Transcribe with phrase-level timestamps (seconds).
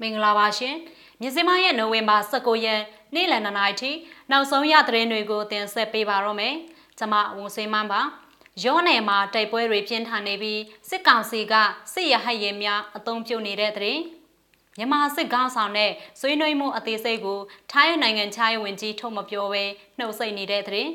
[0.00, 0.76] မင်္ဂလာပါရှင်
[1.20, 2.82] မြစည်းမရဲ့နိုဝင်ဘာ19ရက်
[3.14, 3.90] နေ့လယ်2နာရီထိ
[4.30, 6.54] နောက်ဆုံးရသတင်းတွေကိုတင်ဆက်ပေးပါတော့မယ်
[6.98, 8.00] ကျွန်မဝန်စင်းမန်းပါ
[8.64, 11.54] ရောနယ်မှာတိုက်ပွဲတွေပြင်းထန်နေပြီးစစ်ကောင်စီက
[11.92, 13.98] စစ်ရဟတ်ရင်များအုံပြုတ်နေတဲ့တဲ့
[14.78, 15.90] မြန်မာစစ်ကောင်းဆောင်နဲ့
[16.20, 17.40] ဆွေးနွေးမှုအသေးစိတ်ကို
[17.72, 19.64] ထိုင်းနိုင်ငံခြားရေးဝန်ကြီးထုတ်မပြောဘဲ
[19.98, 20.86] နှုတ်ဆက်နေတဲ့တဲ့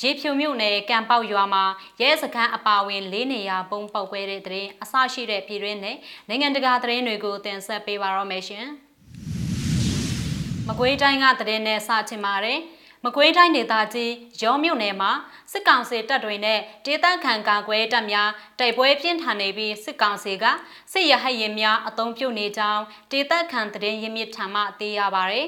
[0.00, 1.64] ရေဖြူမြို့နယ်ကံပေါက်ရွာမှာ
[2.00, 5.96] ရဲစခန်းအပါဝင်၄နေရာပုံပေါက်ခွဲတဲ့တဲ့င်းအဆရှိတဲ့ပြည်တွင်းနဲ့
[6.28, 8.66] နိုင်ငံတကာသတင်းတွေကိုတင်ဆက်ပေးပါရမယ်ရှင်။
[10.68, 12.58] မကွေးတိုင်းကသတင်းနဲ့စချင်ပါတယ်။
[13.04, 15.10] မကွေးတိုင်းဒေသကြီးရောမြို့နယ်မှာ
[15.52, 20.44] စစ်ကောင်စီတပ်တွေနဲ့ဒေသခံကာကွယ်တပ်များတိုက်ပွဲပြင်းထန်နေပြီးစစ်ကောင်စီက
[20.92, 25.40] စစ်ရဟတ်ရင်များအုံပြုတ်နေကြောင်းဒေသခံသတင်းရင်းမြစ်ထံမှသိရပါဗျ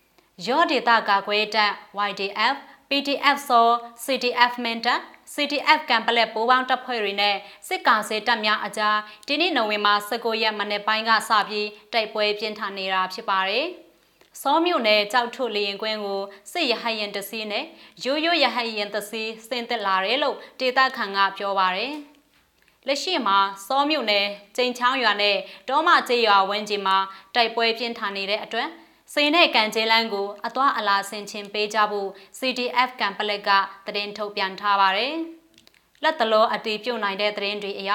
[0.46, 1.72] ။ရောဒေသကာကွယ်တပ်
[2.08, 2.56] YDF
[2.90, 3.68] PDF စော
[4.04, 4.94] CTF မန်တာ
[5.34, 7.36] CTF ကံပလက်ပိုးပေါင်းတပ်ဖွဲ့တွေနဲ့
[7.68, 13.66] စစ်ကောင်စီတပ်များအကြားဒီနေ့နိုဝင်ဘာ19ရက်မနေ့ပိုင်းကစပြီးတိုက်ပွဲပြင်းထန်နေတာဖြစ်ပါတယ်။
[14.42, 17.64] စောမြို့နယ်ကြောက်ထုလေရင်ကွင်းကိုစစ်ရဟရင်တစီနဲ့
[18.04, 21.94] ရိုးရိုးရဟရင်တစီဆင်းသက်လာတယ်လို့ဒေတာခန်ကပြောပါတယ်။
[22.86, 24.26] လက်ရှိမှာစောမြို့နယ်
[24.56, 25.36] ကျိန်ချောင်းရွာနဲ့
[25.68, 26.96] တောမကျေးရွာဝန်းကျင်မှာ
[27.34, 28.68] တိုက်ပွဲပြင်းထန်နေတဲ့အတွက်
[29.14, 33.50] စိန်နဲ့ကန်ကျဲလန်းကိုအသွာအလာဆင်ခြင်ပေးကြဖို့ CDF ကံပလက်က
[33.86, 35.14] သတင်းထုတ်ပြန်ထားပါတယ်။
[36.02, 37.90] လက်တလောအတီးပြုတ်နိုင်တဲ့သတင်းတွေအရ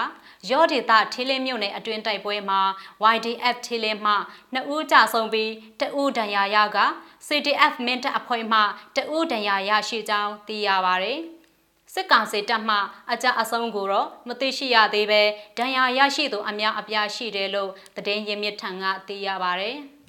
[0.50, 2.61] ရော့ဒေတာထီလင်းမြို့နယ်အတွင်းတိုက်ပွဲမှာ
[3.16, 4.14] YDF ထီလင်းမှ
[4.53, 6.78] နှစ်ဦးကြဆုံးပြီးတဦးဒဏ်ရာရက
[7.28, 8.59] CDF မင်းတပ်အဖွဲ့မှ
[8.95, 11.19] တဦးဒဏ်ရာရရှိကြောင်းသိရပါတယ်။
[11.94, 12.78] စစ်ကောင်စီတပ်မှ
[13.11, 15.22] အကြအဆုံးကိုတော့မသိရှိရသေးပဲ
[15.58, 19.73] ဒဏ်ရာရရှိသူအများအပြားရှိတယ်လို့သတင်းရင်းမြစ်ထံကသိရပါဗျ။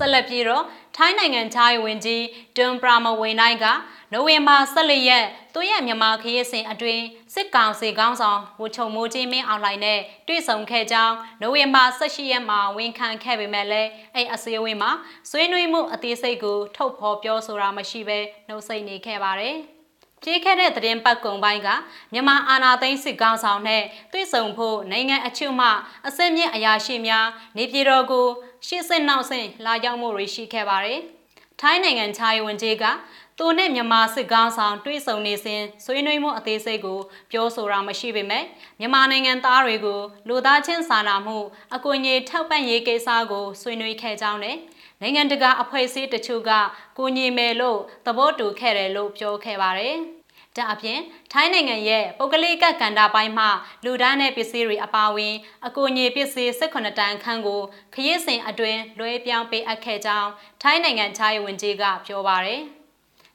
[0.00, 0.64] ဆက်လက်ပြီးတော့
[0.96, 2.24] ထိုင်းနိုင်ငံခြားရေးဝန်ကြီး
[2.56, 3.66] ဒွန်ပရာမဝေနိုင်က
[4.12, 14.90] နိုဝင်ဘာ14ရက်သူရဲ့မြန်မာခရီးစဉ်အတွင်းစစ်ကောင်စီခေါင်းဆောင်ဝချုံမိုးကြီးမင်းအောင်လှိုင်နဲ့တွေ့ဆုံခဲ့ကြောင်းနိုဝင်ဘာ18ရက်မှာဝန်ခံခဲ့ပေမဲ့လည်းအဲ့အစည်းအဝေးမှာ
[15.30, 18.18] ဆွေးနွေးမှုအသေးစိတ်ကိုထုတ်ဖော်ပြောဆိုတာမရှိဘဲ
[18.48, 19.58] နှုတ်ဆက်နေခဲ့ပါတယ်။
[20.22, 21.68] ပြေးခဲ့တဲ့သတင်းပတ်ကုံပိုင်းက
[22.12, 23.82] မြန်မာအာဏာသိမ်းစစ်ကောင်ဆောင်နဲ့
[24.12, 25.68] တွေ့ဆုံဖို့နိုင်ငံအချို့မှ
[26.06, 28.26] အစင်းမြင့်အရာရှိများနေပြည်တော်ကို
[28.66, 31.00] ရှေ့ဆင့်နောက်ဆင့်လာရောက်မှုတွေရှိခဲ့ပါတယ်။
[31.60, 32.84] ထိုင်းနိုင်ငံခြားရေးဝန်ကြီးက
[33.38, 36.98] သူနဲ့မြန်မာစစ်ကောင်းဆောင်တွေ့ဆုံနေစဉ်ဆွေးနွေးမှုအသေးစိတ်ကို
[37.30, 38.44] ပြောဆိုတာမရှိပေမဲ့
[38.80, 41.38] မြန်မာနိုင်ငံသားတွေကိုလူသားချင်းစာနာမှု
[41.74, 44.56] အကူအညီထောက်ပံ့ရေးကိစ္စကိုဆွေးနွေးခဲ့ကြောင်းနဲ့
[45.00, 46.50] နိုင်ငံတကာအဖွဲ့အစည်းတချို့က
[46.98, 49.98] ကိုညီမယ်လို့သဘောတူခဲ့တယ်လို့ပြောခဲ့ပါတယ်။
[50.56, 51.00] ဒါအပြင်
[51.32, 53.46] ထိုင်းနိုင်ငံရဲ့ပုဂ္ဂလိကကန္တာပိုင်းမှ
[53.84, 55.34] လူဒန်းတဲ့ပစ္စည်းတွေအပါအဝင်
[55.66, 57.60] အကူအညီပစ္စည်း18တန်ခန်းကို
[57.94, 60.30] ခရီးစဉ်အတွင်းလွှဲပြောင်းပေးအပ်ခဲ့ကြောင်း
[60.62, 62.62] ထိုင်းနိုင်ငံခြားရေးဝန်ကြီးကပြောပါရယ်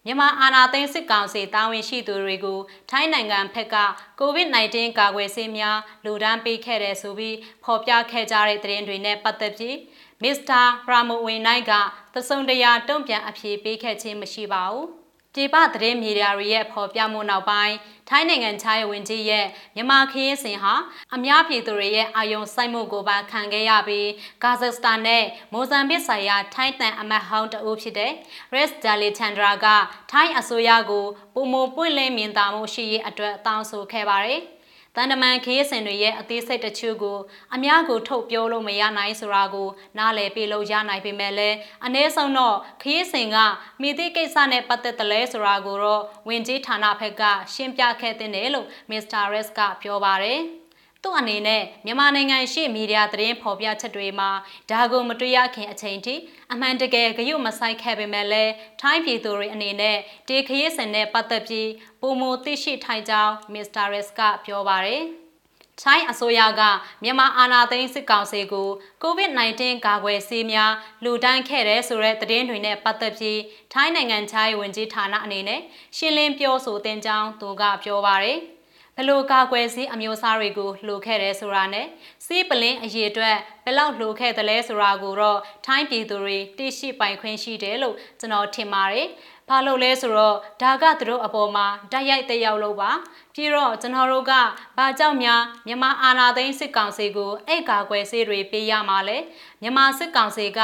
[0.05, 2.59] မြန်မာအာဏာသိမ်းစစ်ကောင်စီတာဝန်ရှိသူတွေကို
[2.89, 3.77] ထိုင်းနိုင်ငံဖက်က
[4.21, 9.77] COVID-19 ကာကွယ်ဆေးများလူဒန်းပေးခဲ့တယ်ဆိုပြီးဖော်ပြခဲ့ကြတဲ့သတင်းတွေနဲ့ပတ်သက်ပြီး
[10.23, 11.71] မစ္စတာပရာမိုဝင်နိုင်က
[12.13, 14.87] သစုံတရာတုံ့ပြန်အဖြေပေးခဲ့ခြင်းမရှိပါဘူး။
[15.35, 17.75] ဒီပသတင်းမီဒီယာတွေရဲ့ဖော်ပြမှုနောက်ပိုင်း
[18.09, 20.73] ထိုင်းနိုင်ငံခြားရေးဝန်ကြီးရဲ့မြန်မာခရီးစဉ်ဟာ
[21.15, 24.09] အများပြည်သူတွေရဲ့အာယုံစိုက်မှုကိုပါခံခဲ့ရပြီး
[24.43, 25.23] ကာဇက်စတန်နဲ့
[25.53, 28.11] မိုဇမ်ဘစ်ဆိုင်ရာထိုင်းတန်အမတ်ဟောင်းတဦးဖြစ်တဲ့
[28.53, 29.67] Res Dalithandra က
[30.11, 34.41] ထိုင်းအစိုးရကိုပုံမပွင့်လင်းမြင်သာမှုရှိရေးအတွက်တောင်းဆိုခဲ့ပါတယ်။
[34.95, 37.19] တန်တမန်ခရီးစဉ်တွေရဲ့အသေးစိတ်တချို့ကို
[37.55, 43.37] အများကိုထုတ်ပြောလို့မရနိုင်ဆိုတာကိုနားလည်ပြလို့ရနိုင်ပေမဲ့လည်းအ ਨੇ ဆုံးတော့ခရီးစဉ်က
[43.81, 47.23] မိသည့်ကိစ္စနဲ့ပတ်သက်တယ်လဲဆိုတာကိုတော့ဝင်ကြီးဌာနဘက်က
[47.53, 50.41] ရှင်းပြခဲ့တဲ့တယ်လို့မစ္စတာရက်စ်ကပြောပါတယ်။
[51.05, 54.29] သူ့အနေနဲ့မြန်မာနိုင်ငံရှိမီဒီယာသတင်းဖော်ပြချက်တွေမှာ
[54.71, 56.15] ဒါကိုမတွေ့ရခင်အချိန်ထိ
[56.53, 61.69] အမှန်တကယ်ဂရုမစိုက်ခဲ့ပေမဲ့လည်းထိုင်းပြည်သူတွေအနေနဲ့ဒီခရီးစဉ်နဲ့ပတ်သက်ပြီး
[62.01, 65.03] ပုံမသိရှိထိုင်ကြောင်းမစ္စတာရက်စ်ကပြောပါတယ်။
[65.81, 66.61] ထိုင်းအစိုးရက
[67.03, 68.69] မြန်မာအာဏာသိမ်းစစ်ကောင်စီကို
[69.03, 70.73] COVID-19 ကာကွယ်ဆေးများ
[71.03, 73.41] လူဒန်းခဲ့တဲ့ဆိုတဲ့သတင်းတွေနဲ့ပတ်သက်ပြီး
[73.73, 75.61] ထိုင်းနိုင်ငံခြားရေးဝန်ကြီးဌာနအနေနဲ့
[75.97, 78.41] ရှင်းလင်းပြောဆိုတင်ကြောင်းသူကပြောပါရယ်။
[78.97, 81.87] ဘလို့ကာကွယ်ဆေးအမျိုးအစားတွေကိုလှူခဲ့တယ်ဆိုတာနဲ့
[82.25, 89.07] စီးပလင်းအရေးအတွက်ဘယ်လောက်လှူခဲ့သလဲဆိုတာကိုတော့ထိုင်းပြည်သူတွေသိရှိပိုင်ခွင့်ရှိတယ်လို့ကျွန်တော်ထင်ပါတယ်။
[89.49, 92.91] ဘာလို့လဲဆိုတော့ဒါကသူတို့အပေါ်မှာတိုက်ရိုက်တက်ရောက်လို့ပါ။
[93.33, 94.33] ပြီးတော့ကျွန်တော်တို့က
[94.77, 99.17] ဘာကြောင့်များမြန်မာအာဏာသိမ်းစစ်ကောင်စီကိုအဲ့ကာကွယ်ဆေးတွေပေးရမှာလဲ။
[99.61, 100.59] မြန်မာစစ်ကောင်စီက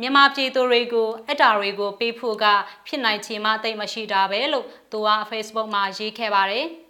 [0.00, 2.44] မြန်မာပြည်သူတွေကိုအတာတွေကိုပေးဖို့က
[2.86, 6.68] ဖြစ်နိုင်ချေမှတိတ်မရှိတာပဲလို့သူက Facebook မှာရေးခဲ့ပါတယ်။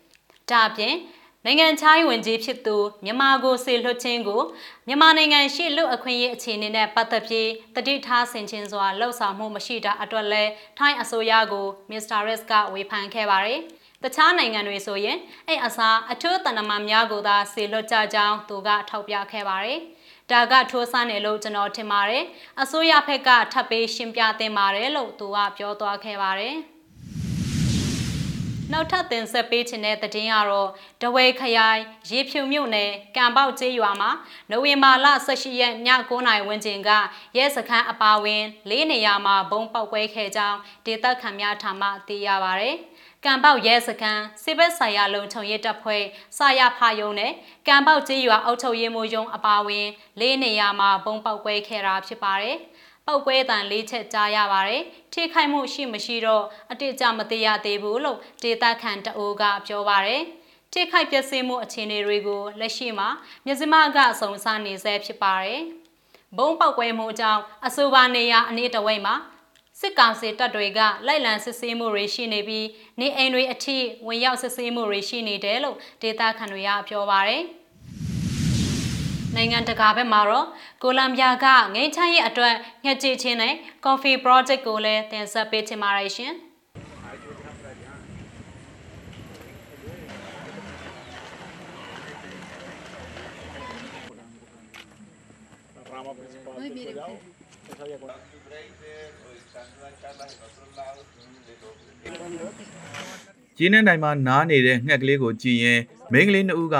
[0.50, 0.94] ဒါအပြင်
[1.44, 4.42] နိုင်ငံခြားရေးဝန်ကြီးဖြစ်သူမြန်မာကိုစေလွှတ်ခြင်းကို
[4.86, 10.44] မြန်မာနိုင်ငံရှိလူအခွင့်အရေးအခြေအနေနဲ့ပတ်သက်ပြီးတတိထားဆင်ခြင်စွာလှုပ်ဆောင်မှုမရှိတာအတွက်လဲ
[10.78, 13.60] ထိုင်းအစိုးရကိုမစ္စတာရက်စ်ကဝေဖန်ခဲ့ပါတယ်။
[14.02, 19.80] တခြားနိုင်ငံတွေဆိုရင်အဲ့အစားအထူးတဏ္ဍာမများကိုသာစေလွှတ်ကြကြောင်းသူကထောက်ပြခဲ့ပါတယ်။
[20.30, 22.24] ဒါကထိုးဆန်းတယ်လို့ကျွန်တော်ထင်ပါတယ်
[22.62, 26.56] အစိုးရဘက်ကထပ်ပေးရှင်းပြသင့်ပါတယ်လို့သူကပြောသွားခဲ့ပါတယ်
[28.72, 30.70] နောက်ထပ်တင်ဆက်ပေးခြင်းတဲ့သတင်းကတော့
[31.02, 31.80] တဝဲခရိုင်
[32.10, 34.10] ရေဖြူမြို့နယ်ကံပေါက်ကျေးရွာမှာ
[34.50, 36.90] နိုဝင်ဘာလ18ရက်ည9:00နာရီဝန်းကျင်က
[37.36, 42.70] ရဲစခန်းအပါဝင်၄နေရာမှာဘုံပေါက်ကွဲခဲ့ကြောင်းဒေသခံများထံမှသိရပါဗျ။
[43.24, 46.02] ကံပေါက်ရဲစခန်းစစ်ဘက်ဆိုင်ရာလုံခြုံရေးတပ်ဖွဲ့
[46.36, 47.32] စာရဖယုံနဲ့
[47.68, 49.86] ကံပေါက်ကျေးရွာအုပ်ချုပ်ရေးမှူးရုံးအပါဝင်
[50.20, 52.58] ၄နေရာမှာဘုံပေါက်ကွဲခဲ့တာဖြစ်ပါတယ်။
[53.06, 54.82] ပောက်ကွဲတန်လေးချက်ကြားရပါတယ်။
[55.12, 60.22] ထိခိုက်မှုရှိမရှိတော့အတိအကျမသိရသေးဘူးလို့ဒေတာခန်တအိုးကပြောပါတယ်။
[60.72, 63.08] ထိခိုက်ပျက်စီးမှုအခြေအနေတွေကိုလက်ရှိမှာ
[63.46, 65.62] မြစမကအစုံစမ်းနေဆဲဖြစ်ပါတယ်။
[66.36, 69.14] ဘုံပောက်ကွဲမှုကြောင့်အဆိုပါနေရာအနည်းတဝိတ်မှာ
[69.80, 72.66] စစ်ကောင်စီတပ်တွေကလိုက်လံစစ်ဆေးမှုတွေရှိနေပြီး
[73.00, 77.42] နေအိမ်တွေအထိဝင်ရောက်စစ်ဆေးမှုတွေရှိနေတယ်လို့ဒေတာခန်တွေကပြောပါတယ်။
[79.36, 80.46] နိုင်ငံတကာဘက်မှာတော့
[80.82, 82.54] ကိုလံဘီယာကငိမ့်ချမ်းရဲ့အတွက်
[82.84, 83.54] ညှက်ကြည့်ခြင်းနဲ့
[83.84, 86.34] Coffee Project ကိုလည်းတင်ဆက်ပေးချင်ပါတယ်ရှင်။
[95.92, 97.14] rama principal del collado.
[97.72, 98.10] Esa había con-
[103.58, 105.80] ကျင်းတဲ့တိုင်မှာနားနေတဲ့ငှက်ကလေးကိုကြည့်ရင်
[106.12, 106.76] မိန်းကလေးနှစ်ဦးက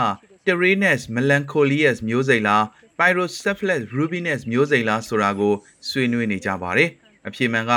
[0.47, 2.65] Terenas melancholias မျိုးစိတ်လား
[2.99, 5.55] Pyrocephalus rubinus မျိုးစိတ်လားဆိုတာကို
[5.89, 6.91] ဆွေးနွေးနေကြပါတယ်။
[7.29, 7.75] အဖြေမှန်က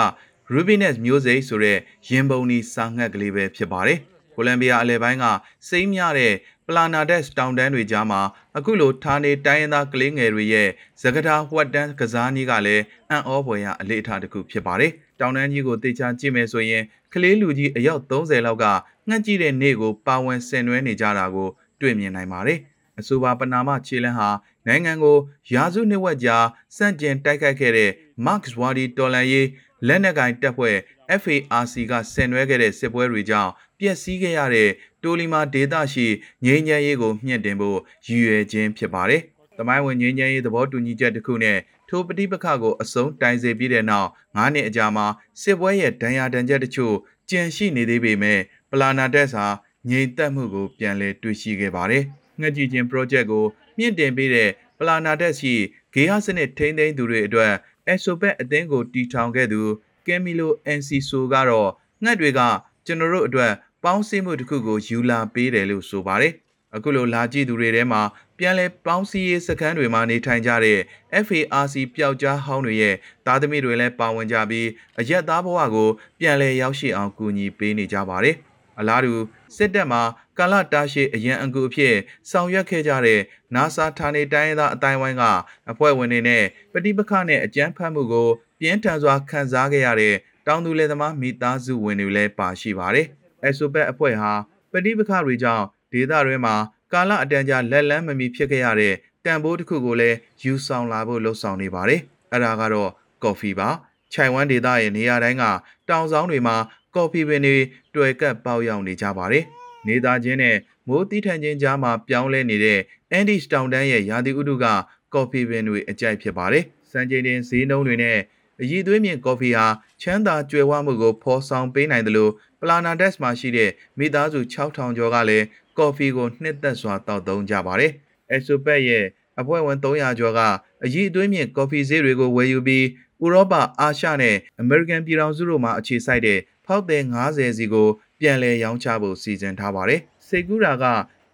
[0.54, 1.78] rubinus မျိုးစိတ်ဆိုတဲ့
[2.10, 4.00] ရင်ပုံနီစာငှက်ကလေးပဲဖြစ်ပါတယ်။
[4.36, 5.26] ကိုလံဘီယာအလယ်ပိုင်းက
[5.70, 6.34] စိမ့်မြတဲ့
[6.68, 8.22] Planades တောင်တန်းတွေကြားမှာ
[8.58, 10.70] အခုလိုဌာနေတိုင်းရင်းသားကလေးငယ်တွေရဲ့
[11.02, 16.84] သကတာဝတ်တန်းကစားနည်းကလည်းအံ့ဩဖွယ်ရအလေးအထားတစ်ခုဖြစ်ပါတယ်။တောင်တန်းကြီးကိုတေချာကြည့်မယ်ဆိုရင်
[17.14, 18.66] ကလေးလူကြီးအယောက်30လောက်က
[19.08, 21.50] ငှက်ကြည့်တဲ့နေ့ကိုပါဝင်ဆင်နွှဲနေကြတာကို
[21.82, 22.60] တွေ့မြင်နိုင်ပါတယ်။
[23.00, 24.30] အဆိုပါပနာမခြေလန်းဟာ
[24.68, 25.18] နိုင်ငံကို
[25.54, 26.38] ရာစုနှစ်ဝက်ကြာ
[26.76, 27.92] စန့်ကျင်တိုက်ခိုက်ခဲ့တဲ့
[28.26, 29.48] Marx Wadi တော်လန်ရေး
[29.88, 30.78] လက်နက်ကင်တပ်ဖွဲ့
[31.22, 34.70] FARC ကဆင်နွှဲခဲ့တဲ့စစ်ပွဲတွေကြောင့်ပျက်စီးခဲ့ရတဲ့
[35.04, 36.08] တိုလီမာဒေသရှိ
[36.46, 39.22] ငြိမ်းချမ်းရေးကိုမြင့်တင်ဖို့ရည်ရွယ်ခြင်းဖြစ်ပါတယ်။
[39.58, 41.58] တမိုင်းဝင်ငြိမ်းချမ်းရေးသဘောတူညီချက်တစ်ခုနဲ့
[41.90, 45.08] ထိုပဋိပက္ခကိုအဆုံးတိုင်စေပြီးတဲ့နောက်9နှစ်အကြာမှာ
[45.42, 46.96] စစ်ပွဲရဲ့ဒဏ်ရာဒဏ်ချက်တချို့
[47.30, 48.40] ကျန်ရှိနေသေးပေမဲ့
[48.72, 49.46] ပလာနာတက်စာ
[49.90, 52.04] ငြိမ်သက်မှုကိုပြန်လည်တွေ့ရှိခဲ့ပါတယ်။
[52.40, 53.46] ငှက်ကြည့်ခြင်း project ကို
[53.78, 55.54] မြင့်တင်ပေးတဲ့ပလာနာတက်ရှိ
[55.94, 57.54] ဂေဟစနစ်ထိန်းသိမ်းသူတွေအတွက်
[57.92, 59.62] Exopet အသင်းကိုတီထောင်ခဲ့သူ
[60.08, 61.70] ကယ်မီလို NC ဆိုကတော့
[62.04, 62.40] ငှက်တွေက
[62.86, 63.54] ကျွန်တော်တို့အတွက်
[63.84, 66.34] ပေါင်းစည်းမှုတစ်ခုကိုယူလာပေးတယ်လို့ဆိုပါတယ်။
[66.76, 68.02] အခုလိုလာကြည့်သူတွေထဲမှာ
[68.38, 70.80] ပြန်လဲပေါင်းစည်းရေးစခန်းတွေမှာနေထိုင်ကြတဲ့
[71.26, 72.96] FARC ပျောက်ကြားဟောင်းတွေရဲ့
[73.26, 74.68] သားသမီးတွေလည်းပါဝင်ကြပြီး
[75.00, 75.90] အရက်သားဘဝကို
[76.20, 78.38] ပြန်လဲရောက်ရှိအောင်ကူညီပေးနေကြပါတယ်။
[78.80, 79.14] အလားတူ
[79.56, 80.02] စစ်တပ်မှာ
[80.38, 81.96] ကာလတာရှည်အရန်အကူအဖြစ်
[82.30, 83.20] ဆောင်ရွက်ခဲ့ကြတဲ့
[83.56, 85.24] NASA ဌာနေတိုင်းသားအတိုင်းဝိုင်းက
[85.72, 88.30] အဖွဲ့ဝင်တွေနဲ့ပဋိပက္ခနဲ့အကြမ်းဖက်မှုကို
[88.60, 90.16] ပြင်းထန်စွာခံစားခဲ့ရတဲ့
[90.48, 93.08] တောင်သူလယ်သမားမိသားစုဝင်တွေလည်းပါရှိပါတယ်။
[93.48, 94.32] Exopet အဖွဲ့ဟာ
[94.72, 96.56] ပဋိပက္ခတွေကြောင့်ဒေသတွင်းမှာ
[96.94, 98.94] ကာလအတန်ကြာလက်လန်းမမီဖြစ်ခဲ့ရတဲ့
[99.26, 102.02] တန်ဖိုးတစ်ခုကိုလည်းယူဆောင်လာဖို့လှုံ့ဆော်နေပါတယ်။
[102.32, 102.92] အဲ့ဒါကတော့
[103.24, 103.70] ကော်ဖီပါ။
[104.14, 105.44] ခြိုင်ဝမ်ဒေသရဲ့နေရာတိုင်းက
[105.90, 106.56] တောင်ဆောင်တွေမှာ
[106.96, 107.58] ကော်ဖီပင်တွေ
[107.96, 109.44] တွေ့ကပ်ပေါက်ရောက်နေကြပါတယ်။
[109.88, 110.58] နေသားချင်းနဲ့
[110.88, 112.80] မိုးတီးထန်ခြင်းကြားမှာပြောင်းလဲနေတဲ့
[113.18, 114.66] Andes တောင်တန်းရဲ့ရာသီဥတုက
[115.14, 118.18] ကော်ဖီပင်တွေအကြိုက်ဖြစ်ပါတယ်။စံချိန်တင်ဈေးနှုန်းတွေနဲ့
[118.62, 119.66] အရည်သွေးမြင့်ကော်ဖီဟာ
[120.02, 125.46] ချမ်းသာကြွယ်ဝမှုကိုဖော်ဆောင်ပေးနိုင်တယ်လို့ပလာနာဒက်စ်မှာရှိတဲ့မိသားစု6000ကျော်ကလည်း
[125.78, 127.92] ကော်ဖီကိုနှစ်သက်စွာတောက်သုံးကြပါတယ်။
[128.36, 129.06] Exopet ရဲ့
[129.40, 130.40] အဖွဲ့ဝင်300ကျော်က
[130.84, 132.86] အရည်အသွေးမြင့်ကော်ဖီဈေးတွေကိုဝယ်ယူပြီး
[133.24, 137.88] ဥရောပအာရှနဲ့အမေရိကန်ပြည်ထောင်စုတို့မှာအခြေစိုက်တဲ့ ဖောက်သည်90စီကို
[138.20, 140.86] ပြန်လည်ရောင်းချဖို့စီစဉ်ထားပါတယ်။စေကူရာက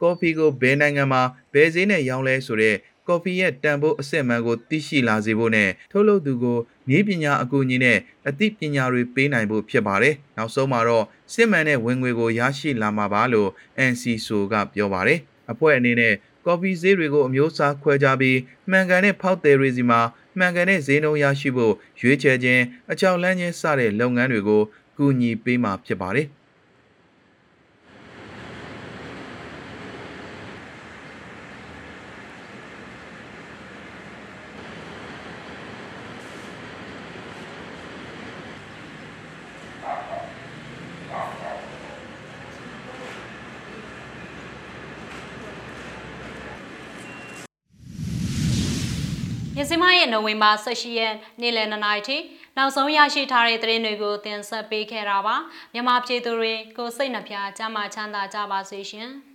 [0.01, 1.21] ကော်ဖီကိုဘယ်နိုင်ငံမှာ
[1.53, 2.75] ဘယ်ဈေးနဲ့ရောင်းလဲဆိုတဲ့
[3.07, 13.49] ကော်ဖီရဲ့တန်ဖိုးအစစ်အမှန်ကိုသိရှိလာစေဖို့နဲ့ထုတ်လုပ်သူကိုနည်းပညာအကူအညီနဲ့အသိပညာတွေပေးနိုင်ဖို့ဖြစ်ပါတယ်။နောက်ဆုံးမှာတော့စစ်မှန်တဲ့ဝင်ငွေကိုရရှိလာမှာပါလို့
[13.91, 15.19] NC ဆိုကပြောပါတယ်။
[15.51, 16.13] အဖွဲ့အနေနဲ့
[16.45, 18.37] ကော်ဖီဈေးတွေကိုအမျိုးအစားခွဲခြားပြီး
[18.69, 20.01] မှန်ကန်တဲ့ဖောက်သည်တွေစီမှာ
[20.37, 24.61] မှန်ကန်တဲ့ဈေးနှုန်းရရှိဖို့ရွေးချယ်ခြင်းအကြောက်လန့်ခြင်းစတဲ့လုပ်ငန်းတွေကို
[24.97, 26.27] ကူညီပေးမှာဖြစ်ပါတယ်။
[49.57, 52.17] ညစီမရဲ့နိုဝင်ဘာ18ရက်နေ့လယ်2နာရီထိ
[52.57, 55.35] နောက်ဆုံးရရှိထားတဲ့သတင်းတွေကိုတင်ဆက်ပေးခဲ့တာပါ
[55.73, 59.11] မြန်မာပြည်သူတွေကိုစိတ်နှပြချမ်းသာချမ်းသာကြပါစေရှင်။